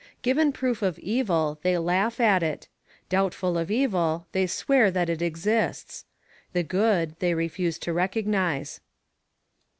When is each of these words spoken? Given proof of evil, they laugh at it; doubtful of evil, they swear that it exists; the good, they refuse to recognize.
Given 0.23 0.51
proof 0.51 0.81
of 0.81 0.97
evil, 0.97 1.59
they 1.61 1.77
laugh 1.77 2.19
at 2.19 2.41
it; 2.41 2.67
doubtful 3.07 3.55
of 3.55 3.69
evil, 3.69 4.25
they 4.31 4.47
swear 4.47 4.89
that 4.89 5.11
it 5.11 5.21
exists; 5.21 6.05
the 6.53 6.63
good, 6.63 7.15
they 7.19 7.35
refuse 7.35 7.77
to 7.77 7.93
recognize. 7.93 8.81